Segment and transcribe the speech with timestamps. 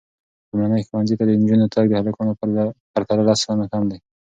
[0.49, 2.45] لومړني ښوونځي ته د نجونو تګ د هلکانو په
[2.93, 3.99] پرتله لس سلنه کم دی.